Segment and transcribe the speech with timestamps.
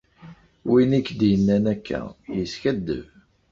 [0.69, 2.01] Win i k-d-yennan akka,
[2.35, 3.05] yeskaddeb.